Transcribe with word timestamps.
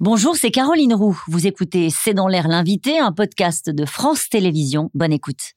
Bonjour, 0.00 0.36
c'est 0.36 0.52
Caroline 0.52 0.94
Roux. 0.94 1.20
Vous 1.26 1.48
écoutez 1.48 1.90
C'est 1.90 2.14
dans 2.14 2.28
l'air 2.28 2.46
l'invité, 2.46 3.00
un 3.00 3.10
podcast 3.10 3.68
de 3.68 3.84
France 3.84 4.28
Télévisions. 4.28 4.92
Bonne 4.94 5.12
écoute. 5.12 5.54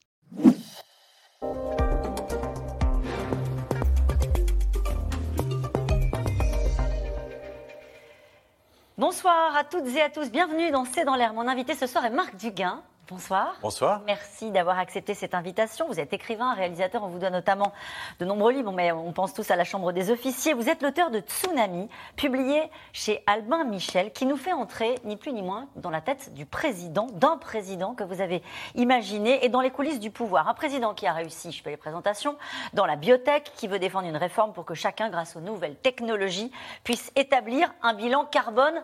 Bonsoir 8.98 9.54
à 9.56 9.62
toutes 9.62 9.86
et 9.94 10.02
à 10.02 10.10
tous, 10.10 10.32
bienvenue 10.32 10.72
dans 10.72 10.86
C'est 10.86 11.04
dans 11.04 11.14
l'air. 11.14 11.34
Mon 11.34 11.46
invité 11.46 11.76
ce 11.76 11.86
soir 11.86 12.04
est 12.04 12.10
Marc 12.10 12.34
Duguin, 12.34 12.82
Bonsoir. 13.12 13.56
Bonsoir. 13.60 14.00
Merci 14.06 14.50
d'avoir 14.50 14.78
accepté 14.78 15.12
cette 15.12 15.34
invitation. 15.34 15.86
Vous 15.86 16.00
êtes 16.00 16.14
écrivain, 16.14 16.54
réalisateur, 16.54 17.04
on 17.04 17.08
vous 17.08 17.18
doit 17.18 17.28
notamment 17.28 17.74
de 18.20 18.24
nombreux 18.24 18.52
livres, 18.52 18.72
mais 18.72 18.90
on 18.90 19.12
pense 19.12 19.34
tous 19.34 19.50
à 19.50 19.56
la 19.56 19.64
Chambre 19.64 19.92
des 19.92 20.10
officiers. 20.10 20.54
Vous 20.54 20.70
êtes 20.70 20.80
l'auteur 20.80 21.10
de 21.10 21.20
Tsunami, 21.20 21.90
publié 22.16 22.62
chez 22.94 23.22
Albin 23.26 23.64
Michel, 23.64 24.14
qui 24.14 24.24
nous 24.24 24.38
fait 24.38 24.54
entrer, 24.54 24.94
ni 25.04 25.18
plus 25.18 25.34
ni 25.34 25.42
moins, 25.42 25.68
dans 25.76 25.90
la 25.90 26.00
tête 26.00 26.32
du 26.32 26.46
président, 26.46 27.06
d'un 27.12 27.36
président 27.36 27.92
que 27.92 28.02
vous 28.02 28.22
avez 28.22 28.42
imaginé 28.76 29.44
et 29.44 29.50
dans 29.50 29.60
les 29.60 29.70
coulisses 29.70 30.00
du 30.00 30.10
pouvoir. 30.10 30.48
Un 30.48 30.54
président 30.54 30.94
qui 30.94 31.06
a 31.06 31.12
réussi, 31.12 31.52
je 31.52 31.62
fais 31.62 31.68
les 31.68 31.76
présentations, 31.76 32.38
dans 32.72 32.86
la 32.86 32.96
biotech, 32.96 33.52
qui 33.56 33.68
veut 33.68 33.78
défendre 33.78 34.08
une 34.08 34.16
réforme 34.16 34.54
pour 34.54 34.64
que 34.64 34.72
chacun, 34.72 35.10
grâce 35.10 35.36
aux 35.36 35.40
nouvelles 35.40 35.76
technologies, 35.76 36.50
puisse 36.82 37.12
établir 37.14 37.74
un 37.82 37.92
bilan 37.92 38.24
carbone 38.24 38.82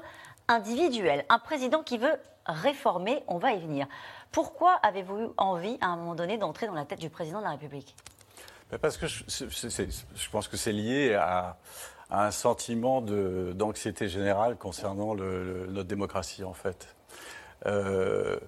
individuel. 0.49 1.25
Un 1.31 1.39
président 1.39 1.83
qui 1.83 1.97
veut 1.97 2.19
réformer, 2.49 3.23
on 3.29 3.39
va 3.39 3.53
y 3.53 3.61
venir. 3.61 3.87
Pourquoi 4.33 4.73
avez-vous 4.83 5.19
eu 5.19 5.29
envie, 5.37 5.79
à 5.81 5.87
un 5.87 5.97
moment 5.97 6.15
donné, 6.15 6.39
d'entrer 6.39 6.67
dans 6.67 6.75
la 6.75 6.85
tête 6.85 7.01
du 7.01 7.11
président 7.11 7.39
de 7.39 7.45
la 7.45 7.51
République? 7.51 7.95
Parce 8.81 8.99
que 8.99 9.07
je, 9.07 10.31
pense 10.31 10.49
que 10.49 10.57
c'est 10.57 10.73
lié 10.73 11.15
à, 11.15 11.57
un 12.11 12.31
sentiment 12.31 13.03
d'anxiété 13.03 14.09
générale 14.09 14.57
concernant 14.57 15.15
notre 15.15 15.89
démocratie, 15.89 16.45
en 16.45 16.55
fait. 16.55 16.95
Euh, 17.67 18.39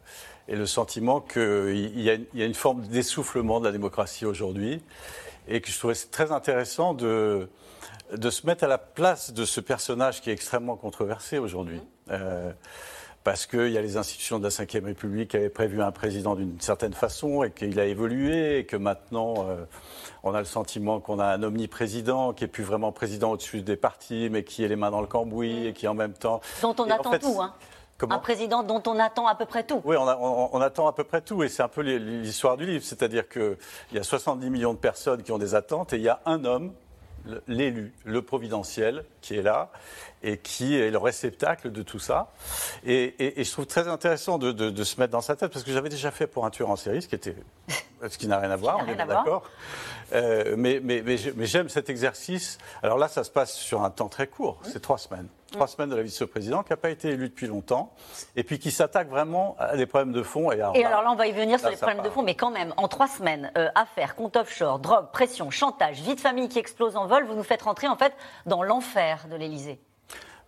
et 0.48 0.56
le 0.56 0.66
sentiment 0.66 1.20
qu'il 1.20 1.98
y, 1.98 2.04
y, 2.34 2.42
a 2.42 2.46
une 2.46 2.54
forme 2.54 2.82
d'essoufflement 2.82 3.60
de 3.60 3.66
la 3.66 3.72
démocratie 3.72 4.24
aujourd'hui, 4.24 4.82
et 5.48 5.60
que 5.60 5.70
je 5.70 5.78
trouvais 5.78 5.94
très 5.94 6.32
intéressant 6.32 6.94
de, 6.94 7.48
de 8.16 8.30
se 8.30 8.46
mettre 8.46 8.64
à 8.64 8.68
la 8.68 8.78
place 8.78 9.32
de 9.32 9.44
ce 9.44 9.60
personnage 9.60 10.20
qui 10.20 10.30
est 10.30 10.32
extrêmement 10.32 10.76
controversé 10.76 11.38
aujourd'hui. 11.38 11.78
Mmh. 11.78 12.10
Euh, 12.10 12.52
parce 13.24 13.46
qu'il 13.46 13.68
y 13.68 13.78
a 13.78 13.82
les 13.82 13.96
institutions 13.96 14.38
de 14.38 14.44
la 14.44 14.50
Ve 14.50 14.84
République 14.84 15.30
qui 15.30 15.36
avaient 15.36 15.50
prévu 15.50 15.82
un 15.82 15.92
président 15.92 16.34
d'une 16.34 16.60
certaine 16.60 16.94
façon 16.94 17.42
et 17.42 17.50
qu'il 17.50 17.78
a 17.78 17.84
évolué 17.84 18.58
et 18.58 18.64
que 18.64 18.76
maintenant 18.76 19.46
euh, 19.48 19.64
on 20.22 20.34
a 20.34 20.38
le 20.38 20.46
sentiment 20.46 21.00
qu'on 21.00 21.18
a 21.18 21.26
un 21.26 21.42
omniprésident 21.42 22.32
qui 22.32 22.44
est 22.44 22.48
plus 22.48 22.64
vraiment 22.64 22.92
président 22.92 23.32
au-dessus 23.32 23.62
des 23.62 23.76
partis 23.76 24.28
mais 24.30 24.42
qui 24.42 24.64
est 24.64 24.68
les 24.68 24.76
mains 24.76 24.90
dans 24.90 25.02
le 25.02 25.06
cambouis 25.06 25.66
et 25.66 25.72
qui 25.72 25.86
en 25.86 25.94
même 25.94 26.14
temps... 26.14 26.40
Dont 26.62 26.74
on 26.78 26.90
attend 26.90 27.18
tout, 27.18 27.40
hein 27.40 27.54
un 28.08 28.18
président 28.18 28.62
dont 28.62 28.82
on 28.86 28.98
attend 28.98 29.26
à 29.26 29.34
peu 29.34 29.44
près 29.44 29.64
tout. 29.64 29.82
Oui, 29.84 29.96
on, 29.98 30.54
on 30.56 30.60
attend 30.60 30.86
à 30.86 30.92
peu 30.94 31.04
près 31.04 31.20
tout. 31.20 31.42
Et 31.42 31.48
c'est 31.48 31.62
un 31.62 31.68
peu 31.68 31.82
l'histoire 31.82 32.56
du 32.56 32.64
livre. 32.64 32.82
C'est-à-dire 32.82 33.28
qu'il 33.28 33.58
y 33.92 33.98
a 33.98 34.02
70 34.02 34.48
millions 34.48 34.72
de 34.72 34.78
personnes 34.78 35.22
qui 35.22 35.32
ont 35.32 35.38
des 35.38 35.54
attentes 35.54 35.92
et 35.92 35.96
il 35.96 36.02
y 36.02 36.08
a 36.08 36.20
un 36.24 36.44
homme 36.46 36.72
l'élu, 37.46 37.92
le 38.04 38.22
providentiel, 38.22 39.04
qui 39.20 39.36
est 39.36 39.42
là 39.42 39.70
et 40.22 40.38
qui 40.38 40.76
est 40.76 40.90
le 40.90 40.98
réceptacle 40.98 41.72
de 41.72 41.82
tout 41.82 41.98
ça. 41.98 42.32
Et, 42.84 43.14
je 43.36 43.50
trouve 43.50 43.66
très 43.66 43.88
intéressant 43.88 44.38
de, 44.38 44.84
se 44.84 45.00
mettre 45.00 45.12
dans 45.12 45.20
sa 45.20 45.36
tête, 45.36 45.52
parce 45.52 45.64
que 45.64 45.72
j'avais 45.72 45.88
déjà 45.88 46.10
fait 46.10 46.26
pour 46.26 46.44
un 46.44 46.50
tueur 46.50 46.70
en 46.70 46.76
série, 46.76 47.02
ce 47.02 47.08
qui, 47.08 47.14
était, 47.14 47.36
ce 48.08 48.18
qui 48.18 48.28
n'a 48.28 48.38
rien 48.38 48.50
à 48.50 48.56
voir, 48.56 48.78
on 48.84 48.88
est 48.88 48.96
d'accord. 48.96 49.44
Euh, 50.12 50.54
mais, 50.58 50.80
mais, 50.82 51.02
mais 51.02 51.46
j'aime 51.46 51.68
cet 51.68 51.88
exercice. 51.88 52.58
Alors 52.82 52.98
là, 52.98 53.08
ça 53.08 53.24
se 53.24 53.30
passe 53.30 53.54
sur 53.54 53.82
un 53.82 53.90
temps 53.90 54.08
très 54.08 54.26
court, 54.26 54.60
c'est 54.64 54.80
trois 54.80 54.98
semaines 54.98 55.28
trois 55.50 55.66
semaines 55.66 55.90
de 55.90 55.96
la 55.96 56.02
vice-président, 56.02 56.62
qui 56.62 56.70
n'a 56.70 56.76
pas 56.76 56.90
été 56.90 57.08
élu 57.08 57.28
depuis 57.28 57.46
longtemps, 57.46 57.92
et 58.36 58.44
puis 58.44 58.58
qui 58.58 58.70
s'attaque 58.70 59.08
vraiment 59.08 59.56
à 59.58 59.76
des 59.76 59.86
problèmes 59.86 60.12
de 60.12 60.22
fond. 60.22 60.50
Et, 60.52 60.60
alors, 60.60 61.02
là, 61.02 61.10
on 61.10 61.16
va 61.16 61.26
y 61.26 61.32
venir 61.32 61.58
sur 61.58 61.70
les 61.70 61.76
problèmes 61.76 62.02
de 62.02 62.10
fond, 62.10 62.22
mais 62.22 62.34
quand 62.34 62.50
même, 62.50 62.72
en 62.76 62.88
trois 62.88 63.08
semaines, 63.08 63.50
euh, 63.56 63.68
affaires, 63.74 64.14
compte 64.14 64.36
offshore, 64.36 64.78
drogue, 64.78 65.10
pression, 65.12 65.50
chantage, 65.50 66.00
vie 66.00 66.14
de 66.14 66.20
famille 66.20 66.48
qui 66.48 66.58
explose 66.58 66.96
en 66.96 67.06
vol, 67.06 67.24
vous 67.24 67.34
nous 67.34 67.42
faites 67.42 67.62
rentrer 67.62 67.88
en 67.88 67.96
fait 67.96 68.14
dans 68.46 68.62
l'enfer 68.62 69.26
de 69.30 69.36
l'Élysée. 69.36 69.80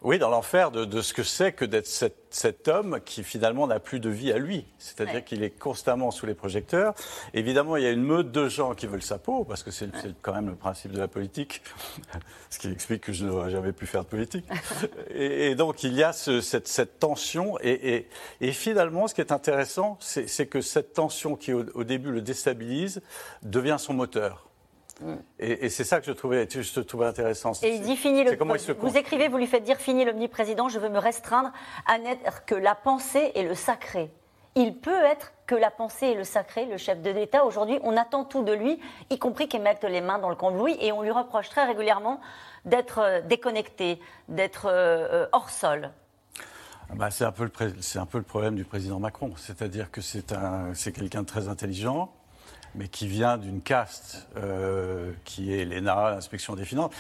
Oui, 0.04 0.18
dans 0.18 0.30
l'enfer 0.30 0.72
de, 0.72 1.00
ce 1.00 1.12
que 1.12 1.22
c'est 1.22 1.52
que 1.52 1.64
d'être 1.64 1.86
cet, 1.86 2.66
homme 2.66 2.98
qui 3.04 3.22
finalement 3.22 3.68
n'a 3.68 3.78
plus 3.78 4.00
de 4.00 4.10
vie 4.10 4.32
à 4.32 4.38
lui. 4.38 4.66
C'est-à-dire 4.78 5.24
qu'il 5.24 5.44
est 5.44 5.50
constamment 5.50 6.10
sous 6.10 6.26
les 6.26 6.34
projecteurs. 6.34 6.94
Évidemment, 7.34 7.76
il 7.76 7.84
y 7.84 7.86
a 7.86 7.90
une 7.90 8.02
meute 8.02 8.32
de 8.32 8.48
gens 8.48 8.74
qui 8.74 8.86
veulent 8.86 9.02
sa 9.02 9.18
peau, 9.18 9.44
parce 9.44 9.62
que 9.62 9.70
c'est 9.70 9.91
quand 10.20 10.32
même 10.32 10.48
le 10.48 10.56
principe 10.56 10.92
de 10.92 10.98
la 10.98 11.06
politique, 11.06 11.62
ce 12.50 12.58
qui 12.58 12.68
explique 12.68 13.02
que 13.02 13.12
je 13.12 13.24
n'aurais 13.24 13.50
jamais 13.50 13.72
pu 13.72 13.86
faire 13.86 14.02
de 14.02 14.08
politique. 14.08 14.46
et, 15.10 15.54
donc, 15.54 15.84
il 15.84 15.94
y 15.94 16.02
a 16.02 16.12
cette, 16.12 16.98
tension. 16.98 17.56
Et, 17.62 18.06
finalement, 18.52 19.06
ce 19.06 19.14
qui 19.14 19.20
est 19.20 19.32
intéressant, 19.32 19.98
c'est 20.00 20.46
que 20.46 20.60
cette 20.60 20.94
tension 20.94 21.36
qui, 21.36 21.52
au 21.52 21.84
début, 21.84 22.10
le 22.10 22.22
déstabilise, 22.22 23.02
devient 23.42 23.76
son 23.78 23.94
moteur. 23.94 24.51
Et, 25.38 25.69
c'est 25.69 25.84
ça 25.84 26.00
que 26.00 26.06
je 26.06 26.12
trouvais, 26.12 26.48
je 26.48 26.80
trouvais 26.80 27.06
intéressant. 27.06 27.53
Et 27.62 27.75
il 27.75 27.82
dit 27.82 27.97
fini 27.97 28.25
le. 28.25 28.36
Vous 28.78 28.97
écrivez, 28.97 29.28
vous 29.28 29.38
lui 29.38 29.47
faites 29.47 29.64
dire 29.64 29.78
fini 29.78 30.04
l'omniprésident, 30.04 30.69
je 30.69 30.78
veux 30.78 30.88
me 30.88 30.98
restreindre 30.98 31.53
à 31.86 31.98
n'être 31.98 32.44
que 32.44 32.54
la 32.54 32.75
pensée 32.75 33.32
et 33.34 33.42
le 33.42 33.54
sacré. 33.54 34.10
Il 34.54 34.76
peut 34.76 35.04
être 35.04 35.32
que 35.47 35.54
la 35.54 35.70
pensée 35.70 36.08
et 36.08 36.14
le 36.14 36.25
sacré, 36.25 36.66
le 36.66 36.76
chef 36.76 37.00
de 37.00 37.10
l'État. 37.10 37.44
Aujourd'hui, 37.44 37.78
on 37.82 37.97
attend 37.97 38.25
tout 38.25 38.42
de 38.42 38.53
lui, 38.53 38.78
y 39.08 39.19
compris 39.19 39.48
qu'il 39.48 39.62
mette 39.62 39.82
les 39.84 40.03
mains 40.03 40.19
dans 40.19 40.28
le 40.28 40.36
cambouis, 40.36 40.76
et 40.80 40.92
on 40.92 41.03
lui 41.03 41.10
reproche 41.10 41.48
très 41.48 41.64
régulièrement 41.64 42.20
d'être 42.66 42.98
euh, 42.98 43.20
déconnecté, 43.22 43.98
d'être 44.28 44.66
euh, 44.66 45.24
euh, 45.24 45.26
hors 45.32 45.48
sol. 45.48 45.91
Ah 46.91 46.94
bah, 46.94 47.10
c'est 47.10 47.24
un, 47.24 47.32
peu 47.32 47.44
le, 47.44 47.98
un 47.98 48.06
peu 48.06 48.19
le 48.19 48.24
problème 48.24 48.54
du 48.54 48.64
président 48.64 48.98
Macron. 48.98 49.32
C'est-à-dire 49.36 49.91
que 49.91 50.03
c'est 50.03 50.92
quelqu'un 50.92 51.22
de 51.22 51.26
très 51.26 51.48
intelligent, 51.48 52.12
mais 52.75 52.88
qui 52.88 53.06
vient 53.06 53.38
d'une 53.38 53.60
caste 53.60 54.28
euh, 54.37 55.12
qui 55.25 55.53
est 55.55 55.65
l'ENA, 55.65 56.10
l'inspection 56.10 56.55
des 56.55 56.65
finances. 56.65 56.93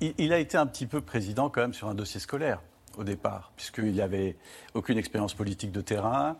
Il, 0.00 0.14
il, 0.18 0.32
a 0.32 0.38
été 0.38 0.56
un 0.56 0.66
petit 0.66 0.86
peu 0.86 1.00
président 1.00 1.50
quand 1.50 1.60
même 1.60 1.74
sur 1.74 1.88
un 1.88 1.94
dossier 1.94 2.20
scolaire 2.20 2.60
au 2.96 3.04
départ, 3.04 3.52
puisqu'il 3.56 3.94
n'avait 3.94 4.36
aucune 4.74 4.98
expérience 4.98 5.34
politique 5.34 5.72
de 5.72 5.80
terrain. 5.80 6.36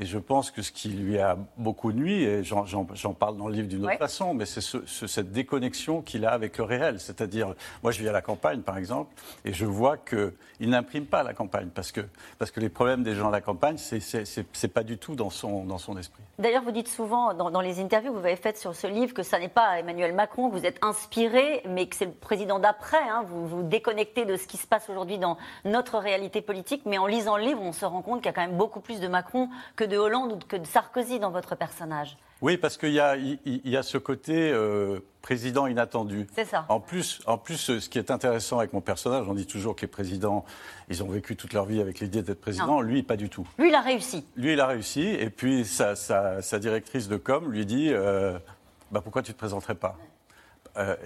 Et 0.00 0.04
je 0.04 0.18
pense 0.18 0.50
que 0.50 0.62
ce 0.62 0.70
qui 0.70 0.88
lui 0.88 1.18
a 1.18 1.36
beaucoup 1.56 1.92
nuit, 1.92 2.22
et 2.22 2.44
j'en 2.44 3.14
parle 3.14 3.36
dans 3.36 3.48
le 3.48 3.54
livre 3.54 3.68
d'une 3.68 3.84
autre 3.84 3.98
façon, 3.98 4.34
mais 4.34 4.46
c'est 4.46 4.60
cette 4.86 5.32
déconnexion 5.32 6.02
qu'il 6.02 6.24
a 6.24 6.30
avec 6.30 6.58
le 6.58 6.64
réel. 6.64 7.00
C'est-à-dire, 7.00 7.54
moi 7.82 7.90
je 7.90 8.00
vis 8.00 8.08
à 8.08 8.12
la 8.12 8.22
campagne 8.22 8.60
par 8.60 8.76
exemple, 8.76 9.14
et 9.44 9.52
je 9.52 9.66
vois 9.66 9.96
qu'il 9.96 10.70
n'imprime 10.70 11.06
pas 11.06 11.22
la 11.22 11.34
campagne, 11.34 11.68
parce 11.74 11.92
que, 11.92 12.02
parce 12.38 12.50
que 12.50 12.60
les 12.60 12.68
problèmes 12.68 13.02
des 13.02 13.14
gens 13.14 13.28
à 13.28 13.32
la 13.32 13.40
campagne, 13.40 13.76
c'est 13.78 14.72
pas 14.72 14.82
du 14.84 14.98
tout 14.98 15.16
dans 15.16 15.30
son, 15.30 15.64
dans 15.64 15.78
son 15.78 15.96
esprit. 15.98 16.22
D'ailleurs, 16.38 16.62
vous 16.62 16.70
dites 16.70 16.88
souvent 16.88 17.34
dans, 17.34 17.60
les 17.60 17.80
interviews 17.80 18.12
que 18.12 18.18
vous 18.18 18.24
avez 18.24 18.36
faites 18.36 18.58
sur 18.58 18.74
ce 18.76 18.86
livre 18.86 19.12
que 19.12 19.24
ça 19.24 19.40
n'est 19.40 19.48
pas 19.48 19.80
Emmanuel 19.80 20.14
Macron, 20.14 20.48
que 20.48 20.56
vous 20.56 20.66
êtes 20.66 20.78
inspiré, 20.82 21.62
mais 21.68 21.86
que 21.88 21.96
c'est 21.96 22.04
le 22.04 22.12
président 22.12 22.60
d'après. 22.60 23.02
Hein. 23.10 23.24
vous 23.26 23.48
vous 23.48 23.62
déconnectez 23.64 24.24
de 24.24 24.36
ce 24.36 24.46
qui 24.46 24.56
se 24.56 24.66
passe 24.66 24.88
aujourd'hui 24.88 25.18
dans 25.18 25.36
notre 25.64 25.98
réalité 25.98 26.40
politique, 26.40 26.82
mais 26.86 26.98
en 26.98 27.06
lisant 27.06 27.36
le 27.36 27.42
livre, 27.42 27.60
on 27.62 27.72
se 27.72 27.84
rend 27.84 28.02
compte 28.02 28.18
qu'il 28.18 28.26
y 28.26 28.28
a 28.28 28.32
quand 28.32 28.46
même 28.46 28.56
beaucoup 28.56 28.78
plus 28.78 29.00
de 29.00 29.08
Macron 29.08 29.48
que 29.74 29.82
de 29.88 29.96
Hollande 29.96 30.32
ou 30.32 30.38
que 30.46 30.56
de 30.56 30.66
Sarkozy 30.66 31.18
dans 31.18 31.30
votre 31.30 31.56
personnage. 31.56 32.16
Oui, 32.40 32.56
parce 32.56 32.76
qu'il 32.76 32.90
y, 32.90 33.68
y, 33.68 33.76
a 33.76 33.82
ce 33.82 33.98
côté 33.98 34.52
euh, 34.52 35.00
président 35.22 35.66
inattendu. 35.66 36.28
C'est 36.32 36.44
ça. 36.44 36.66
En 36.68 36.78
plus, 36.78 37.20
en 37.26 37.36
plus, 37.36 37.78
ce 37.80 37.88
qui 37.88 37.98
est 37.98 38.12
intéressant 38.12 38.60
avec 38.60 38.72
mon 38.72 38.80
personnage, 38.80 39.26
on 39.28 39.34
dit 39.34 39.46
toujours 39.46 39.74
que 39.74 39.80
les 39.80 39.88
présidents, 39.88 40.44
ils 40.88 41.02
ont 41.02 41.08
vécu 41.08 41.34
toute 41.34 41.52
leur 41.52 41.64
vie 41.64 41.80
avec 41.80 41.98
l'idée 41.98 42.22
d'être 42.22 42.40
président. 42.40 42.80
Lui, 42.80 43.02
pas 43.02 43.16
du 43.16 43.28
tout. 43.28 43.46
Lui, 43.58 43.70
il 43.70 43.74
a 43.74 43.80
réussi. 43.80 44.24
Lui, 44.36 44.52
il 44.52 44.60
a 44.60 44.66
réussi. 44.68 45.02
Et 45.02 45.30
puis, 45.30 45.64
sa, 45.64 45.96
sa, 45.96 46.58
directrice 46.60 47.08
de 47.08 47.16
com 47.16 47.50
lui 47.50 47.66
dit 47.66 47.88
euh, 47.90 48.38
bah, 48.92 49.00
Pourquoi 49.02 49.22
tu 49.22 49.30
ne 49.30 49.34
te 49.34 49.38
présenterais 49.38 49.74
pas? 49.74 49.96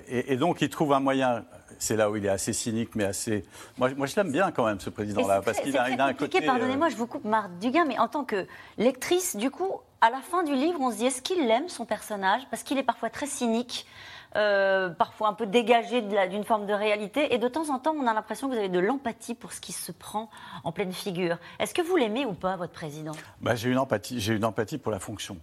Et, 0.09 0.37
donc, 0.37 0.61
il 0.61 0.69
trouve 0.69 0.93
un 0.93 1.01
moyen 1.01 1.45
c'est 1.79 1.97
là 1.97 2.11
où 2.11 2.17
il 2.17 2.25
est 2.25 2.31
assez 2.31 2.53
cynique, 2.53 2.95
mais 2.95 3.05
assez. 3.05 3.45
Moi, 3.77 3.91
moi 3.97 4.07
je 4.07 4.15
l'aime 4.15 4.31
bien 4.31 4.53
quand 4.53 4.65
même, 4.65 4.79
ce 4.79 4.91
président-là, 4.91 5.43
parce 5.43 5.61
qu'il 5.61 5.77
a, 5.77 5.83
a, 5.83 6.05
un 6.07 6.15
côté. 6.15 6.41
Pardonnez-moi, 6.41 6.89
je 6.91 6.97
vous 6.97 7.07
coupe, 7.07 7.25
Marc 7.25 7.51
Duguin, 7.59 7.85
mais 7.87 7.99
en 7.99 8.09
tant 8.09 8.25
que 8.25 8.47
lectrice, 8.79 9.37
du 9.37 9.51
coup, 9.51 9.81
à 10.01 10.11
la 10.11 10.21
fin 10.21 10.43
du 10.45 10.55
livre, 10.55 10.81
on 10.81 10.91
se 10.91 10.99
dit 10.99 11.07
est-ce 11.07 11.23
qu'il 11.23 11.51
aime 11.51 11.69
son 11.69 11.85
personnage? 11.85 12.43
Parce 12.51 12.63
qu'il 12.63 12.79
est 12.79 12.85
parfois 12.85 13.11
très 13.11 13.27
cynique. 13.27 13.87
Euh, 14.35 14.89
parfois 14.89 15.29
un 15.29 15.35
peu 15.35 15.45
dégagé 15.45 16.01
d'une 16.01 16.45
forme 16.45 16.65
de 16.65 16.73
réalité, 16.73 17.35
et 17.35 17.39
de 17.39 17.49
temps 17.49 17.69
en 17.69 17.79
temps, 17.79 17.95
on 17.95 18.07
a 18.07 18.15
l'impression 18.15 18.49
que 18.49 18.55
vous 18.55 18.59
avez 18.59 18.71
de 18.71 18.79
l'empathie 18.79 19.35
pour 19.35 19.53
ce 19.53 19.61
qui 19.61 19.73
se 19.73 19.93
prend 19.93 20.31
en 20.65 20.73
pleine 20.73 20.93
figure. 20.93 21.37
Est-ce 21.59 21.75
que 21.75 21.83
vous 21.83 21.97
l'aimez 21.97 22.25
ou 22.25 22.33
pas, 22.33 22.57
votre 22.57 22.73
président? 22.73 23.13
Bah, 23.43 23.55
J'ai 23.55 23.69
une 23.69 23.77
empathie, 23.77 24.21
j'ai 24.21 24.35
une 24.35 24.47
empathie 24.47 24.79
pour 24.79 24.91
la 24.91 25.01
fonction. 25.01 25.37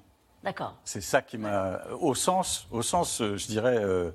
D'accord. 0.44 0.75
C'est 0.86 1.01
ça 1.01 1.21
qui 1.21 1.38
m'a, 1.38 1.81
au 2.00 2.15
sens, 2.15 2.68
au 2.71 2.81
sens, 2.81 3.21
je 3.21 3.47
dirais, 3.47 3.77
euh, 3.77 4.12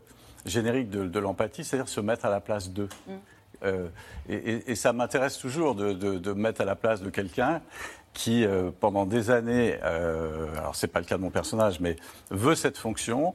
générique 0.46 0.90
de, 0.90 1.18
l'empathie, 1.18 1.64
c'est-à-dire 1.64 1.88
se 1.88 2.00
mettre 2.00 2.24
à 2.24 2.30
la 2.30 2.40
place 2.40 2.70
d'eux. 2.70 2.88
Mm. 3.06 3.12
Euh, 3.64 3.88
et, 4.28 4.74
ça 4.74 4.92
m'intéresse 4.92 5.38
toujours 5.38 5.74
de, 5.74 5.92
de, 5.92 6.32
mettre 6.32 6.60
à 6.60 6.64
la 6.64 6.76
place 6.76 7.00
de 7.00 7.10
quelqu'un 7.10 7.62
qui, 8.12 8.44
euh, 8.44 8.70
pendant 8.78 9.06
des 9.06 9.30
années, 9.30 9.78
euh, 9.82 10.56
alors 10.56 10.76
c'est 10.76 10.88
pas 10.88 11.00
le 11.00 11.06
cas 11.06 11.16
de 11.16 11.22
mon 11.22 11.30
personnage, 11.30 11.80
mais 11.80 11.96
veut 12.30 12.54
cette 12.54 12.78
fonction, 12.78 13.34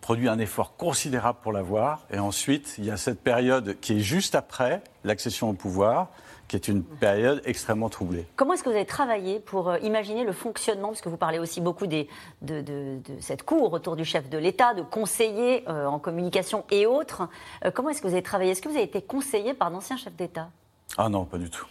produit 0.00 0.28
un 0.28 0.38
effort 0.38 0.76
considérable 0.76 1.38
pour 1.42 1.52
l'avoir. 1.52 2.06
Et 2.10 2.18
ensuite, 2.18 2.76
il 2.78 2.84
y 2.84 2.90
a 2.90 2.96
cette 2.96 3.20
période 3.20 3.78
qui 3.80 3.94
est 3.94 4.00
juste 4.00 4.34
après 4.34 4.82
l'accession 5.04 5.50
au 5.50 5.52
pouvoir, 5.52 6.10
qui 6.48 6.56
est 6.56 6.68
une 6.68 6.82
période 6.82 7.42
extrêmement 7.44 7.88
troublée. 7.88 8.26
Comment 8.36 8.54
est-ce 8.54 8.62
que 8.62 8.68
vous 8.68 8.76
avez 8.76 8.86
travaillé 8.86 9.40
pour 9.40 9.68
euh, 9.68 9.78
imaginer 9.80 10.24
le 10.24 10.32
fonctionnement, 10.32 10.88
parce 10.88 11.00
que 11.00 11.08
vous 11.08 11.16
parlez 11.16 11.38
aussi 11.38 11.60
beaucoup 11.60 11.86
des, 11.86 12.08
de, 12.42 12.60
de, 12.60 12.98
de, 13.04 13.20
cette 13.20 13.42
cour 13.42 13.72
autour 13.72 13.96
du 13.96 14.04
chef 14.04 14.28
de 14.28 14.38
l'État, 14.38 14.74
de 14.74 14.82
conseillers 14.82 15.64
euh, 15.68 15.86
en 15.86 15.98
communication 15.98 16.64
et 16.70 16.86
autres. 16.86 17.28
Euh, 17.64 17.70
comment 17.70 17.90
est-ce 17.90 18.00
que 18.00 18.06
vous 18.06 18.14
avez 18.14 18.22
travaillé? 18.22 18.52
Est-ce 18.52 18.62
que 18.62 18.68
vous 18.68 18.76
avez 18.76 18.84
été 18.84 19.02
conseillé 19.02 19.54
par 19.54 19.70
d'anciens 19.70 19.96
chefs 19.96 20.16
d'État? 20.16 20.48
Ah 20.96 21.08
non, 21.08 21.24
pas 21.24 21.38
du 21.38 21.50
tout. 21.50 21.66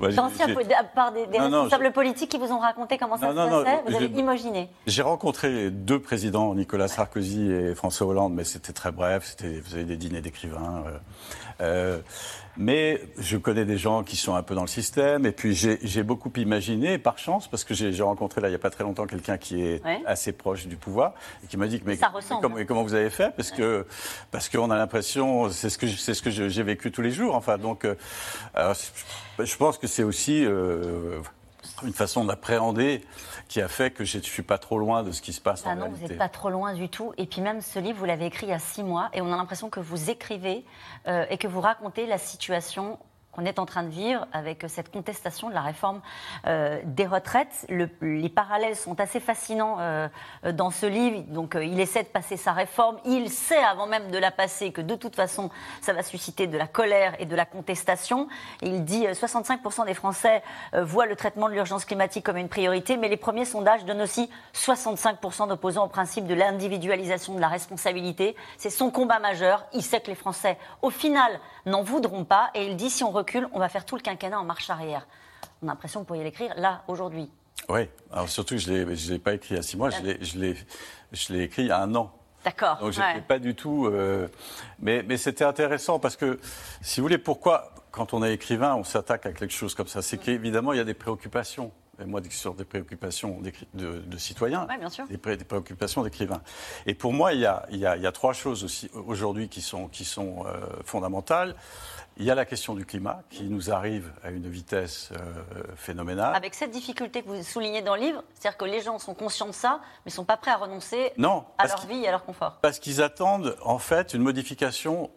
D'anciens, 0.00 0.46
par 0.94 1.12
des, 1.12 1.26
des 1.26 1.38
responsables 1.38 1.92
politiques 1.92 2.30
qui 2.30 2.38
vous 2.38 2.52
ont 2.52 2.58
raconté 2.58 2.98
comment 2.98 3.16
ça 3.16 3.30
se 3.30 3.34
passait 3.34 3.82
Vous 3.86 3.96
avez 3.96 4.06
imaginé 4.06 4.68
J'ai 4.86 5.02
rencontré 5.02 5.70
deux 5.70 6.00
présidents, 6.00 6.54
Nicolas 6.54 6.88
Sarkozy 6.88 7.50
et 7.50 7.74
François 7.74 8.06
Hollande, 8.06 8.34
mais 8.34 8.44
c'était 8.44 8.72
très 8.72 8.92
bref. 8.92 9.36
Vous 9.40 9.74
avez 9.74 9.84
des 9.84 9.96
dîners 9.96 10.20
d'écrivains. 10.20 10.84
Euh, 10.86 10.98
euh, 11.60 11.98
mais 12.56 13.00
je 13.18 13.36
connais 13.36 13.64
des 13.64 13.78
gens 13.78 14.02
qui 14.02 14.16
sont 14.16 14.34
un 14.34 14.42
peu 14.42 14.54
dans 14.54 14.62
le 14.62 14.68
système. 14.68 15.24
Et 15.24 15.32
puis 15.32 15.54
j'ai 15.54 16.02
beaucoup 16.02 16.30
imaginé, 16.36 16.98
par 16.98 17.18
chance, 17.18 17.48
parce 17.48 17.64
que 17.64 17.74
j'ai 17.74 18.02
rencontré 18.02 18.40
là 18.40 18.48
il 18.48 18.50
n'y 18.50 18.56
a 18.56 18.60
pas 18.60 18.70
très 18.70 18.84
longtemps 18.84 19.06
quelqu'un 19.06 19.38
qui 19.38 19.62
est 19.62 19.82
assez 20.06 20.32
proche 20.32 20.66
du 20.66 20.76
pouvoir 20.76 21.14
et 21.42 21.46
qui 21.46 21.56
m'a 21.56 21.66
dit 21.66 21.80
que 21.80 21.86
mais, 21.86 21.98
comment, 22.42 22.56
comment, 22.66 22.82
vous 22.82 22.94
avez 22.94 23.10
fait? 23.10 23.34
Parce 23.34 23.50
que 23.50 23.86
parce 24.30 24.48
qu'on 24.48 24.70
a 24.70 24.76
l'impression, 24.76 25.48
c'est 25.50 25.70
ce 25.70 25.78
que 25.78 25.86
c'est 25.86 26.14
ce 26.14 26.22
que 26.22 26.30
j'ai 26.30 26.62
vécu 26.62 26.90
tous 26.90 27.02
les 27.02 27.12
jours. 27.12 27.34
Enfin 27.34 27.56
donc, 27.56 27.84
euh, 27.84 27.94
je 29.38 29.56
pense 29.56 29.78
que 29.78 29.86
c'est 29.86 30.02
aussi 30.02 30.44
euh, 30.44 31.20
une 31.82 31.92
façon 31.92 32.24
d'appréhender 32.24 33.04
qui 33.48 33.60
a 33.60 33.68
fait 33.68 33.90
que 33.90 34.04
je 34.04 34.18
ne 34.18 34.22
suis 34.22 34.42
pas 34.42 34.58
trop 34.58 34.78
loin 34.78 35.02
de 35.02 35.12
ce 35.12 35.22
qui 35.22 35.32
se 35.32 35.40
passe 35.40 35.62
ah 35.66 35.70
en 35.70 35.74
non, 35.74 35.80
réalité. 35.82 36.02
Vous 36.02 36.08
n'êtes 36.08 36.18
pas 36.18 36.28
trop 36.28 36.50
loin 36.50 36.74
du 36.74 36.88
tout. 36.88 37.12
Et 37.18 37.26
puis 37.26 37.40
même 37.40 37.60
ce 37.60 37.78
livre, 37.78 37.98
vous 37.98 38.04
l'avez 38.04 38.26
écrit 38.26 38.46
il 38.46 38.50
y 38.50 38.52
a 38.52 38.58
six 38.58 38.82
mois 38.82 39.10
et 39.12 39.20
on 39.20 39.32
a 39.32 39.36
l'impression 39.36 39.70
que 39.70 39.80
vous 39.80 40.10
écrivez 40.10 40.64
euh, 41.08 41.24
et 41.30 41.38
que 41.38 41.48
vous 41.48 41.60
racontez 41.60 42.06
la 42.06 42.18
situation 42.18 42.98
qu'on 43.32 43.44
est 43.44 43.58
en 43.58 43.66
train 43.66 43.84
de 43.84 43.90
vivre 43.90 44.26
avec 44.32 44.64
cette 44.68 44.90
contestation 44.90 45.48
de 45.48 45.54
la 45.54 45.60
réforme 45.62 46.00
euh, 46.46 46.80
des 46.84 47.06
retraites. 47.06 47.66
les 47.68 48.28
parallèles 48.28 48.76
sont 48.76 48.98
assez 49.00 49.20
fascinants 49.20 49.76
euh, 49.78 50.08
dans 50.52 50.70
ce 50.70 50.86
livre. 50.86 51.22
Donc, 51.28 51.54
euh, 51.54 51.64
il 51.64 51.78
essaie 51.78 52.02
de 52.02 52.08
passer 52.08 52.36
sa 52.36 52.52
réforme. 52.52 52.98
Il 53.04 53.30
sait, 53.30 53.62
avant 53.62 53.86
même 53.86 54.10
de 54.10 54.18
la 54.18 54.30
passer, 54.30 54.72
que 54.72 54.80
de 54.80 54.94
toute 54.96 55.14
façon, 55.14 55.50
ça 55.80 55.92
va 55.92 56.02
susciter 56.02 56.46
de 56.46 56.58
la 56.58 56.66
colère 56.66 57.14
et 57.20 57.26
de 57.26 57.36
la 57.36 57.44
contestation. 57.44 58.28
il 58.62 58.84
dit 58.84 59.06
65% 59.06 59.86
des 59.86 59.94
Français 59.94 60.42
voient 60.72 61.06
le 61.06 61.16
traitement 61.16 61.48
de 61.48 61.54
l'urgence 61.54 61.84
climatique 61.84 62.24
comme 62.24 62.36
une 62.36 62.48
priorité, 62.48 62.96
mais 62.96 63.08
les 63.08 63.16
premiers 63.16 63.44
sondages 63.44 63.84
donnent 63.84 64.02
aussi 64.02 64.30
65% 64.54 65.48
d'opposants 65.48 65.84
au 65.84 65.88
principe 65.88 66.26
de 66.26 66.34
l'individualisation 66.34 67.34
de 67.34 67.40
la 67.40 67.48
responsabilité. 67.48 68.36
C'est 68.58 68.70
son 68.70 68.90
combat 68.90 69.18
majeur. 69.18 69.64
Il 69.72 69.82
sait 69.82 70.00
que 70.00 70.08
les 70.08 70.14
Français, 70.14 70.58
au 70.82 70.90
final, 70.90 71.40
n'en 71.66 71.82
voudront 71.82 72.24
pas. 72.24 72.50
Et 72.54 72.66
il 72.66 72.76
dit 72.76 72.90
si 72.90 73.04
on 73.04 73.10
recule, 73.20 73.48
on 73.52 73.58
va 73.58 73.68
faire 73.68 73.84
tout 73.84 73.96
le 73.96 74.02
quinquennat 74.02 74.38
en 74.38 74.44
marche 74.44 74.70
arrière. 74.70 75.06
On 75.62 75.68
a 75.68 75.70
l'impression 75.70 76.00
que 76.00 76.02
vous 76.02 76.06
pourriez 76.08 76.24
l'écrire 76.24 76.52
là, 76.56 76.82
aujourd'hui. 76.88 77.30
Oui, 77.68 77.88
alors 78.12 78.28
surtout 78.28 78.56
je 78.56 78.70
ne 78.70 79.10
l'ai 79.12 79.18
pas 79.18 79.34
écrit 79.34 79.56
a 79.56 79.62
six 79.62 79.76
mois, 79.76 79.90
je 79.90 81.32
l'ai 81.32 81.42
écrit 81.42 81.70
a 81.70 81.82
un 81.82 81.94
an. 81.94 82.12
D'accord. 82.44 82.78
Donc 82.78 82.92
je 82.92 83.00
n'étais 83.00 83.20
pas 83.20 83.38
du 83.38 83.54
tout. 83.54 83.86
Euh, 83.86 84.28
mais, 84.80 85.02
mais 85.06 85.16
c'était 85.16 85.44
intéressant 85.44 85.98
parce 85.98 86.16
que, 86.16 86.40
si 86.80 87.00
vous 87.00 87.04
voulez, 87.04 87.18
pourquoi, 87.18 87.74
quand 87.90 88.14
on 88.14 88.24
est 88.24 88.32
écrivain, 88.32 88.74
on 88.76 88.84
s'attaque 88.84 89.26
à 89.26 89.32
quelque 89.32 89.52
chose 89.52 89.74
comme 89.74 89.88
ça? 89.88 90.00
C'est 90.00 90.18
qu'évidemment, 90.18 90.72
il 90.72 90.78
y 90.78 90.80
a 90.80 90.84
des 90.84 90.94
préoccupations. 90.94 91.70
Et 92.00 92.06
moi, 92.06 92.22
sur 92.30 92.54
des 92.54 92.64
préoccupations 92.64 93.42
de, 93.74 94.00
de, 94.00 94.16
citoyens, 94.16 94.66
bien 94.78 94.88
sûr. 94.88 95.06
Des, 95.06 95.36
des, 95.36 95.44
préoccupations 95.44 96.02
d'écrivains. 96.02 96.40
Et 96.86 96.94
pour 96.94 97.12
moi, 97.12 97.34
il 97.34 97.40
y 97.40 97.46
a, 97.46 97.66
il 97.70 97.76
y 97.76 97.84
a, 97.84 97.96
il 97.98 98.02
y 98.02 98.06
a 98.06 98.12
trois 98.12 98.32
choses 98.32 98.64
aussi 98.64 98.90
aujourd'hui 98.94 99.50
qui 99.50 99.60
sont, 99.60 99.86
qui 99.88 100.06
sont 100.06 100.46
euh, 100.46 100.60
fondamentales. 100.82 101.54
Il 102.20 102.26
y 102.26 102.30
a 102.30 102.34
la 102.34 102.44
question 102.44 102.74
du 102.74 102.84
climat 102.84 103.22
qui 103.30 103.44
nous 103.44 103.70
arrive 103.70 104.12
à 104.22 104.30
une 104.30 104.46
vitesse 104.46 105.08
euh, 105.12 105.62
phénoménale. 105.74 106.34
Avec 106.34 106.54
cette 106.54 106.70
difficulté 106.70 107.22
que 107.22 107.28
vous 107.28 107.42
soulignez 107.42 107.80
dans 107.80 107.94
le 107.94 108.02
livre, 108.02 108.22
c'est-à-dire 108.34 108.58
que 108.58 108.66
les 108.66 108.82
gens 108.82 108.98
sont 108.98 109.14
conscients 109.14 109.46
de 109.46 109.52
ça, 109.52 109.80
mais 110.04 110.10
ne 110.10 110.14
sont 110.14 110.26
pas 110.26 110.36
prêts 110.36 110.50
à 110.50 110.58
renoncer 110.58 111.12
non, 111.16 111.46
à 111.56 111.66
leur 111.66 111.86
vie 111.86 112.04
et 112.04 112.08
à 112.08 112.10
leur 112.10 112.26
confort. 112.26 112.58
Parce 112.60 112.78
qu'ils 112.78 113.00
attendent 113.00 113.56
en 113.62 113.78
fait 113.78 114.12
une 114.12 114.20
modification 114.20 115.10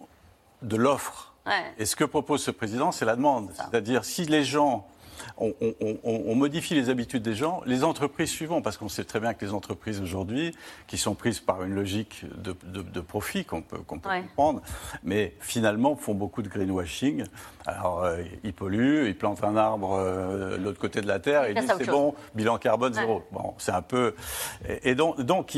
de 0.61 0.77
l'offre. 0.77 1.33
Et 1.77 1.85
ce 1.85 1.97
que 1.97 2.05
propose 2.05 2.41
ce 2.41 2.51
président, 2.51 2.93
c'est 2.93 3.03
la 3.03 3.17
demande. 3.17 3.51
C'est-à-dire 3.53 4.05
si 4.05 4.23
les 4.23 4.45
gens 4.45 4.87
on, 5.37 6.35
modifie 6.35 6.73
les 6.73 6.89
habitudes 6.89 7.23
des 7.23 7.35
gens, 7.35 7.61
les 7.65 7.83
entreprises 7.83 8.29
suivront, 8.29 8.61
parce 8.61 8.77
qu'on 8.77 8.89
sait 8.89 9.03
très 9.03 9.19
bien 9.19 9.33
que 9.33 9.45
les 9.45 9.53
entreprises 9.53 10.01
aujourd'hui, 10.01 10.55
qui 10.87 10.97
sont 10.97 11.15
prises 11.15 11.39
par 11.39 11.63
une 11.63 11.73
logique 11.73 12.25
de, 12.37 13.01
profit 13.01 13.45
qu'on 13.45 13.61
peut, 13.61 13.79
comprendre, 13.79 14.61
mais 15.03 15.35
finalement 15.39 15.95
font 15.95 16.13
beaucoup 16.13 16.41
de 16.41 16.49
greenwashing. 16.49 17.25
Alors, 17.65 18.03
euh, 18.03 18.21
ils 18.43 18.53
polluent, 18.53 19.07
ils 19.07 19.15
plantent 19.15 19.43
un 19.43 19.55
arbre 19.55 19.93
euh, 19.93 20.57
de 20.57 20.63
l'autre 20.63 20.79
côté 20.79 21.01
de 21.01 21.07
la 21.07 21.19
Terre, 21.19 21.45
et 21.45 21.51
ils 21.51 21.59
disent 21.59 21.71
c'est 21.77 21.89
bon, 21.89 22.13
bilan 22.35 22.57
carbone 22.57 22.93
zéro. 22.93 23.23
Bon, 23.31 23.53
c'est 23.57 23.71
un 23.71 23.81
peu. 23.81 24.15
Et, 24.83 24.95
donc, 24.95 25.21
donc 25.21 25.57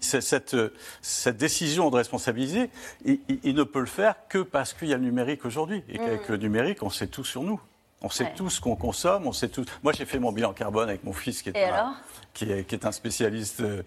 cette, 0.00 0.56
cette, 1.00 1.36
décision 1.36 1.90
de 1.90 1.96
responsabiliser, 1.96 2.70
il, 3.04 3.54
ne 3.54 3.62
peut 3.62 3.80
le 3.80 3.86
faire 3.86 4.14
que 4.28 4.38
parce 4.38 4.72
qu'il 4.74 4.88
y 4.88 4.94
a 4.94 4.96
le 4.96 5.04
numérique 5.04 5.44
aujourd'hui, 5.44 5.82
et 5.88 5.98
qu'avec 5.98 6.28
mmh. 6.28 6.32
le 6.32 6.38
numérique, 6.38 6.82
on 6.82 6.90
sait 6.90 7.06
tout 7.06 7.24
sur 7.24 7.42
nous. 7.42 7.60
On 8.02 8.08
sait 8.08 8.32
tout 8.34 8.48
ce 8.48 8.60
qu'on 8.60 8.76
consomme, 8.76 9.26
on 9.26 9.32
sait 9.32 9.48
tout. 9.48 9.64
Moi, 9.82 9.92
j'ai 9.92 10.06
fait 10.06 10.18
mon 10.18 10.32
bilan 10.32 10.52
carbone 10.52 10.88
avec 10.88 11.04
mon 11.04 11.12
fils 11.12 11.42
qui 11.42 11.50
est, 11.50 11.64
un, 11.64 11.94
qui 12.32 12.50
est, 12.50 12.64
qui 12.64 12.74
est 12.74 12.86
un 12.86 12.92
spécialiste. 12.92 13.60
Euh, 13.60 13.82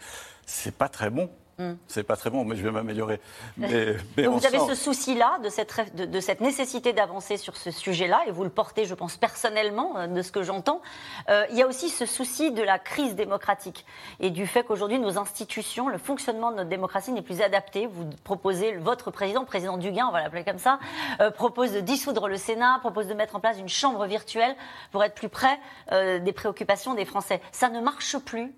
c'est 0.45 0.75
pas 0.75 0.87
très 0.87 1.09
bon. 1.09 1.29
Mm. 1.59 1.73
C'est 1.87 2.03
pas 2.03 2.15
très 2.15 2.29
bon, 2.29 2.43
mais 2.45 2.55
je 2.55 2.63
vais 2.63 2.71
m'améliorer. 2.71 3.19
Mais, 3.57 3.95
vous 4.17 4.45
avez 4.45 4.59
ce 4.59 4.75
souci-là, 4.75 5.39
de 5.43 5.49
cette, 5.49 5.95
de, 5.95 6.19
cette 6.19 6.41
nécessité 6.41 6.93
d'avancer 6.93 7.37
sur 7.37 7.55
ce 7.55 7.69
sujet-là, 7.69 8.21
et 8.27 8.31
vous 8.31 8.43
le 8.43 8.49
portez, 8.49 8.85
je 8.85 8.95
pense, 8.95 9.17
personnellement, 9.17 9.97
euh, 9.97 10.07
de 10.07 10.21
ce 10.21 10.31
que 10.31 10.41
j'entends. 10.41 10.81
Euh, 11.29 11.45
il 11.51 11.57
y 11.57 11.61
a 11.61 11.67
aussi 11.67 11.89
ce 11.89 12.05
souci 12.05 12.51
de 12.51 12.63
la 12.63 12.79
crise 12.79 13.15
démocratique 13.15 13.85
et 14.19 14.31
du 14.31 14.47
fait 14.47 14.63
qu'aujourd'hui, 14.63 14.99
nos 14.99 15.17
institutions, 15.17 15.89
le 15.89 15.97
fonctionnement 15.97 16.51
de 16.51 16.57
notre 16.57 16.69
démocratie 16.69 17.11
n'est 17.11 17.21
plus 17.21 17.41
adapté. 17.41 17.85
Vous 17.85 18.09
proposez, 18.23 18.73
votre 18.73 19.11
président, 19.11 19.45
président 19.45 19.77
Duguin, 19.77 20.07
on 20.07 20.11
va 20.11 20.21
l'appeler 20.21 20.43
comme 20.43 20.59
ça, 20.59 20.79
euh, 21.21 21.29
propose 21.29 21.71
de 21.71 21.79
dissoudre 21.79 22.27
le 22.27 22.37
Sénat, 22.37 22.79
propose 22.79 23.07
de 23.07 23.13
mettre 23.13 23.35
en 23.35 23.39
place 23.39 23.59
une 23.59 23.69
chambre 23.69 24.05
virtuelle 24.05 24.55
pour 24.91 25.03
être 25.03 25.15
plus 25.15 25.29
près 25.29 25.59
des 25.91 26.33
préoccupations 26.33 26.93
des 26.93 27.05
Français. 27.05 27.41
Ça 27.51 27.69
ne 27.69 27.79
marche 27.79 28.17
plus 28.17 28.53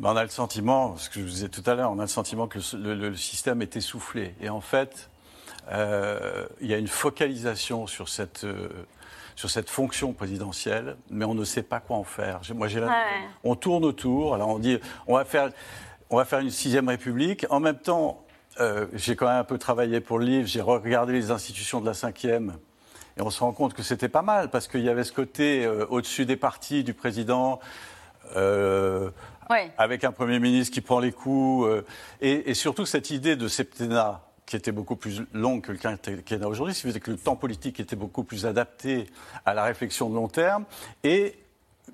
on 0.00 0.16
a 0.16 0.22
le 0.22 0.28
sentiment, 0.28 0.96
ce 0.96 1.08
que 1.08 1.16
je 1.16 1.24
vous 1.24 1.30
disais 1.30 1.48
tout 1.48 1.62
à 1.66 1.74
l'heure, 1.74 1.90
on 1.90 1.98
a 1.98 2.02
le 2.02 2.08
sentiment 2.08 2.46
que 2.46 2.58
le, 2.76 3.14
système 3.16 3.62
est 3.62 3.76
essoufflé. 3.76 4.34
Et 4.40 4.48
en 4.48 4.60
fait, 4.60 5.10
euh, 5.70 6.46
il 6.60 6.68
y 6.68 6.74
a 6.74 6.78
une 6.78 6.88
focalisation 6.88 7.86
sur 7.86 8.08
cette, 8.08 8.44
euh, 8.44 8.68
sur 9.36 9.50
cette 9.50 9.70
fonction 9.70 10.12
présidentielle, 10.12 10.96
mais 11.10 11.24
on 11.24 11.34
ne 11.34 11.44
sait 11.44 11.62
pas 11.62 11.80
quoi 11.80 11.96
en 11.96 12.04
faire. 12.04 12.40
Moi, 12.54 12.68
j'ai 12.68 12.84
On 13.44 13.54
tourne 13.54 13.84
autour. 13.84 14.34
Alors 14.34 14.48
on 14.48 14.58
dit, 14.58 14.78
on 15.06 15.16
va 15.16 15.24
faire, 15.24 15.50
on 16.10 16.16
va 16.16 16.24
faire 16.24 16.40
une 16.40 16.50
sixième 16.50 16.88
République. 16.88 17.46
En 17.50 17.60
même 17.60 17.78
temps, 17.78 18.24
euh, 18.60 18.86
j'ai 18.94 19.16
quand 19.16 19.26
même 19.26 19.36
un 19.36 19.44
peu 19.44 19.58
travaillé 19.58 20.00
pour 20.00 20.18
le 20.18 20.24
livre. 20.24 20.46
J'ai 20.46 20.60
regardé 20.60 21.12
les 21.12 21.30
institutions 21.30 21.80
de 21.80 21.86
la 21.86 21.94
cinquième. 21.94 22.56
Et 23.18 23.22
on 23.22 23.28
se 23.28 23.40
rend 23.40 23.52
compte 23.52 23.74
que 23.74 23.82
c'était 23.82 24.08
pas 24.08 24.22
mal, 24.22 24.48
parce 24.48 24.68
qu'il 24.68 24.80
y 24.80 24.88
avait 24.88 25.04
ce 25.04 25.12
côté 25.12 25.66
au-dessus 25.66 26.24
des 26.24 26.36
partis 26.36 26.82
du 26.82 26.94
président, 26.94 27.60
euh, 28.36 29.10
avec 29.78 30.04
un 30.04 30.12
Premier 30.12 30.38
ministre 30.38 30.72
qui 30.72 30.80
prend 30.80 31.00
les 31.00 31.12
coups, 31.12 31.66
euh, 31.66 31.84
et, 32.20 32.54
surtout 32.54 32.86
cette 32.86 33.10
idée 33.10 33.36
de 33.36 33.48
septennat 33.48 34.22
qui 34.46 34.56
était 34.56 34.72
beaucoup 34.72 34.96
plus 34.96 35.22
longue 35.32 35.62
que 35.62 35.72
le 35.72 35.78
quinquennat 35.78 36.48
aujourd'hui, 36.48 36.74
c'est 36.74 37.00
que 37.00 37.10
le 37.10 37.16
temps 37.16 37.36
politique 37.36 37.80
était 37.80 37.96
beaucoup 37.96 38.24
plus 38.24 38.44
adapté 38.44 39.06
à 39.46 39.54
la 39.54 39.64
réflexion 39.64 40.10
de 40.10 40.14
long 40.14 40.28
terme, 40.28 40.64
et 41.04 41.38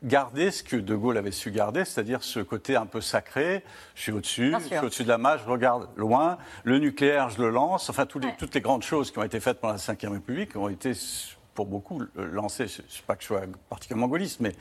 garder 0.03 0.50
ce 0.50 0.62
que 0.62 0.77
De 0.77 0.95
Gaulle 0.95 1.19
avait 1.19 1.33
su 1.33 1.50
garder, 1.50 1.85
c'est-à-dire 1.85 2.23
ce 2.23 2.41
côté 2.41 2.77
un 2.77 2.87
peu 2.87 3.00
sacré. 3.00 3.65
Je 3.95 4.03
suis 4.03 4.12
au-dessus, 4.12 4.55
je 4.61 4.67
suis 4.67 4.79
au-dessus 4.79 5.05
de 5.05 5.09
la 5.09 5.19
masse, 5.19 5.41
je 5.45 5.50
regarde 5.50 5.88
loin. 5.97 6.38
Le 6.65 6.79
nucléaire, 6.79 7.31
je 7.31 7.43
le 7.43 7.50
lance. 7.50 7.91
Enfin, 7.91 8.07
les, 8.21 8.35
toutes 8.37 8.55
les 8.55 8.61
grandes 8.61 8.83
choses 8.83 9.11
qui 9.11 9.19
ont 9.19 9.25
été 9.25 9.41
faites 9.41 9.61
pendant 9.61 9.75
la 9.75 9.95
Ve 9.95 10.12
République 10.12 10.57
ont 10.57 10.69
été 10.69 10.93
pour 11.59 11.67
beaucoup 11.67 12.00
lancés, 12.15 12.69
je 12.69 12.83
ne 12.83 12.88
sais 12.88 13.03
pas 13.05 13.17
que 13.17 13.23
je 13.23 13.27
sois 13.27 13.41
particulièrement 13.69 14.07
gaulliste, 14.07 14.38
mais 14.38 14.53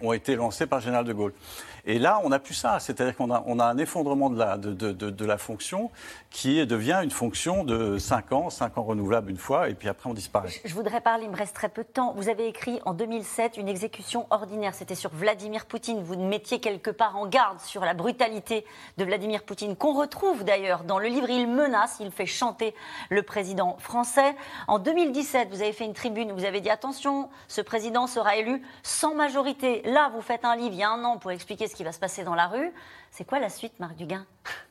ont 0.00 0.12
été 0.12 0.36
lancés 0.36 0.68
par 0.68 0.78
le 0.78 0.84
général 0.84 1.04
de 1.04 1.12
Gaulle. 1.12 1.32
Et 1.86 1.98
là, 1.98 2.20
on 2.22 2.28
n'a 2.28 2.38
plus 2.38 2.54
ça, 2.54 2.78
c'est-à-dire 2.78 3.16
qu'on 3.16 3.32
a, 3.32 3.42
on 3.46 3.58
a 3.58 3.64
un 3.64 3.78
effondrement 3.78 4.30
de 4.30 4.38
la, 4.38 4.56
de, 4.56 4.72
de, 4.72 4.92
de, 4.92 5.24
la 5.24 5.38
fonction 5.38 5.90
qui 6.30 6.64
devient 6.64 7.00
une 7.02 7.10
fonction 7.10 7.64
de 7.64 7.98
5 7.98 8.32
ans, 8.32 8.50
5 8.50 8.78
ans 8.78 8.84
renouvelable 8.84 9.30
une 9.30 9.36
fois, 9.38 9.68
et 9.68 9.74
puis 9.74 9.88
après 9.88 10.08
on 10.08 10.14
disparaît. 10.14 10.50
Je, 10.64 10.72
voudrais 10.72 11.00
parler, 11.00 11.24
il 11.24 11.30
me 11.30 11.36
reste 11.36 11.56
très 11.56 11.68
peu 11.68 11.82
de 11.82 11.88
temps. 11.88 12.12
Vous 12.14 12.28
avez 12.28 12.46
écrit 12.46 12.80
en 12.84 12.94
2007 12.94 13.56
une 13.56 13.68
exécution 13.68 14.26
ordinaire, 14.30 14.74
c'était 14.74 14.94
sur 14.94 15.10
Vladimir 15.10 15.66
Poutine. 15.66 16.00
Vous 16.00 16.16
mettiez 16.16 16.60
quelque 16.60 16.90
part 16.90 17.16
en 17.16 17.26
garde 17.26 17.58
sur 17.58 17.84
la 17.84 17.94
brutalité 17.94 18.64
de 18.98 19.04
Vladimir 19.04 19.42
Poutine, 19.42 19.74
qu'on 19.74 19.94
retrouve 19.94 20.44
d'ailleurs 20.44 20.84
dans 20.84 21.00
le 21.00 21.08
livre 21.08 21.28
Il 21.28 21.48
menace, 21.48 21.96
il 21.98 22.12
fait 22.12 22.26
chanter 22.26 22.72
le 23.10 23.22
président 23.22 23.76
français. 23.78 24.34
En 24.68 24.78
2017, 24.78 25.48
vous 25.50 25.62
avez 25.62 25.72
fait 25.72 25.84
une 25.84 25.94
tribune 25.94 26.35
vous 26.36 26.44
avez 26.44 26.60
dit 26.60 26.70
attention, 26.70 27.30
ce 27.48 27.62
président 27.62 28.06
sera 28.06 28.36
élu 28.36 28.62
sans 28.82 29.14
majorité. 29.14 29.82
Là, 29.86 30.10
vous 30.14 30.20
faites 30.20 30.44
un 30.44 30.54
livre 30.54 30.74
il 30.74 30.78
y 30.78 30.82
a 30.82 30.90
un 30.90 31.02
an 31.02 31.16
pour 31.16 31.30
expliquer 31.30 31.66
ce 31.66 31.74
qui 31.74 31.82
va 31.82 31.92
se 31.92 31.98
passer 31.98 32.24
dans 32.24 32.34
la 32.34 32.46
rue. 32.46 32.70
C'est 33.10 33.24
quoi 33.24 33.38
la 33.38 33.48
suite, 33.48 33.72
Marc 33.80 33.96
Duguin? 33.96 34.26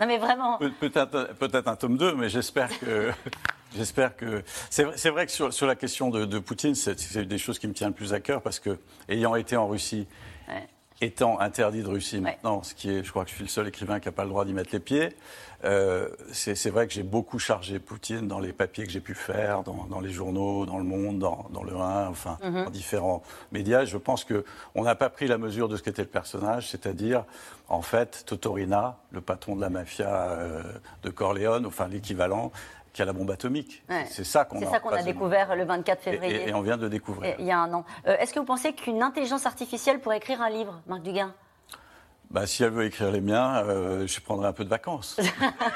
Non, 0.00 0.06
mais 0.06 0.16
vraiment. 0.16 0.58
Peut-être 0.58 1.34
peut 1.34 1.62
un 1.66 1.76
tome 1.76 1.98
2, 1.98 2.14
mais 2.14 2.28
j'espère 2.28 2.70
que. 2.78 3.10
J'espère 3.74 4.16
que. 4.16 4.44
C'est 4.70 5.10
vrai 5.10 5.26
que 5.26 5.32
sur, 5.32 5.52
sur, 5.52 5.66
la 5.66 5.74
question 5.74 6.08
de, 6.08 6.24
de 6.24 6.38
Poutine, 6.38 6.74
c'est 6.76 7.18
des 7.18 7.38
choses 7.38 7.58
qui 7.58 7.66
me 7.66 7.72
tiennent 7.72 7.90
le 7.90 7.94
plus 7.94 8.14
à 8.14 8.20
cœur 8.20 8.42
parce 8.42 8.60
que, 8.60 8.78
ayant 9.08 9.34
été 9.34 9.56
en 9.56 9.66
Russie, 9.66 10.06
étant 11.02 11.40
interdit 11.40 11.82
de 11.82 11.88
Russie 11.88 12.20
maintenant, 12.20 12.62
ce 12.62 12.74
qui 12.74 12.88
est, 12.88 13.04
je 13.04 13.10
crois 13.10 13.24
que 13.24 13.30
je 13.30 13.34
suis 13.34 13.44
le 13.44 13.50
seul 13.50 13.68
écrivain 13.68 13.98
qui 14.00 14.08
n'a 14.08 14.12
pas 14.12 14.22
le 14.22 14.30
droit 14.30 14.44
d'y 14.44 14.52
mettre 14.52 14.70
les 14.72 14.80
pieds, 14.80 15.10
euh, 15.64 16.08
c'est 16.32 16.70
vrai 16.70 16.86
que 16.86 16.92
j'ai 16.92 17.02
beaucoup 17.02 17.38
chargé 17.38 17.78
Poutine 17.78 18.26
dans 18.26 18.40
les 18.40 18.52
papiers 18.52 18.84
que 18.84 18.90
j'ai 18.90 19.00
pu 19.00 19.14
faire, 19.14 19.62
dans, 19.62 19.86
dans, 19.88 20.00
les 20.00 20.10
journaux, 20.10 20.66
dans 20.66 20.78
Le 20.78 20.84
Monde, 20.84 21.18
dans, 21.18 21.46
dans 21.52 21.62
Le 21.62 21.76
1, 21.76 22.08
enfin, 22.08 22.38
mhm. 22.42 22.64
dans 22.64 22.70
différents 22.70 23.22
médias. 23.52 23.84
Je 23.84 23.96
pense 23.96 24.24
qu'on 24.24 24.82
n'a 24.82 24.94
pas 24.94 25.08
pris 25.08 25.28
la 25.28 25.38
mesure 25.38 25.68
de 25.68 25.76
ce 25.76 25.82
qu'était 25.82 26.02
le 26.02 26.08
personnage, 26.08 26.68
c'est-à-dire, 26.70 27.24
en 27.68 27.82
fait, 27.82 28.24
Totorina, 28.26 28.98
le 29.12 29.20
patron 29.20 29.54
de 29.54 29.60
la 29.60 29.70
mafia 29.70 30.30
euh, 30.30 30.62
de 31.04 31.10
Corleone, 31.10 31.66
enfin 31.66 31.86
l'équivalent, 31.88 32.50
qui 32.92 33.02
a 33.02 33.04
la 33.04 33.12
bombe 33.12 33.30
atomique. 33.30 33.82
C'est 34.06 34.24
ça 34.24 34.44
qu'on 34.44 34.60
a, 34.62 34.96
a 34.96 35.02
découvert 35.02 35.56
le 35.56 35.64
24 35.64 36.02
février. 36.02 36.48
Et, 36.48 36.54
on 36.54 36.60
vient 36.60 36.76
de 36.76 36.88
découvrir. 36.88 37.36
il 37.38 37.46
y 37.46 37.50
a 37.50 37.58
un 37.58 37.72
an. 37.72 37.84
Euh, 38.06 38.16
est-ce 38.18 38.34
que 38.34 38.38
vous 38.38 38.44
pensez 38.44 38.72
qu'une 38.74 39.02
intelligence 39.02 39.46
artificielle 39.46 40.00
pourrait 40.00 40.18
écrire 40.18 40.42
un 40.42 40.50
livre, 40.50 40.80
Marc 40.86 41.02
Duguin? 41.02 41.34
Bah, 42.32 42.46
si 42.46 42.64
elle 42.64 42.70
veut 42.70 42.86
écrire 42.86 43.10
les 43.10 43.20
miens, 43.20 43.62
euh, 43.66 44.06
je 44.06 44.20
prendrai 44.20 44.48
un 44.48 44.54
peu 44.54 44.64
de 44.64 44.70
vacances. 44.70 45.20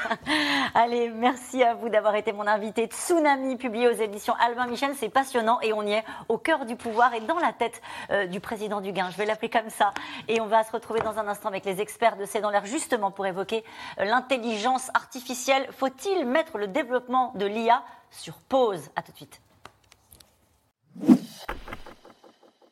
Allez, 0.74 1.10
merci 1.10 1.62
à 1.62 1.74
vous 1.74 1.90
d'avoir 1.90 2.14
été 2.14 2.32
mon 2.32 2.46
invité. 2.46 2.86
Tsunami, 2.86 3.56
publié 3.56 3.88
aux 3.88 3.92
éditions 3.92 4.34
Albin 4.40 4.66
Michel, 4.66 4.92
c'est 4.96 5.10
passionnant 5.10 5.60
et 5.60 5.74
on 5.74 5.82
y 5.82 5.92
est 5.92 6.04
au 6.30 6.38
cœur 6.38 6.64
du 6.64 6.74
pouvoir 6.74 7.12
et 7.12 7.20
dans 7.20 7.38
la 7.38 7.52
tête 7.52 7.82
euh, 8.10 8.26
du 8.26 8.40
président 8.40 8.80
du 8.80 8.92
Gain. 8.92 9.10
Je 9.10 9.18
vais 9.18 9.26
l'appeler 9.26 9.50
comme 9.50 9.68
ça. 9.68 9.92
Et 10.28 10.40
on 10.40 10.46
va 10.46 10.64
se 10.64 10.72
retrouver 10.72 11.00
dans 11.00 11.18
un 11.18 11.28
instant 11.28 11.48
avec 11.48 11.66
les 11.66 11.82
experts 11.82 12.16
de 12.16 12.24
C'est 12.24 12.40
dans 12.40 12.52
justement 12.64 13.10
pour 13.10 13.26
évoquer 13.26 13.62
euh, 14.00 14.04
l'intelligence 14.04 14.90
artificielle. 14.94 15.68
Faut-il 15.72 16.24
mettre 16.24 16.56
le 16.56 16.68
développement 16.68 17.32
de 17.34 17.44
l'IA 17.44 17.82
sur 18.10 18.36
pause? 18.36 18.88
À 18.96 19.02
tout 19.02 19.12
de 19.12 19.16
suite. 19.16 19.40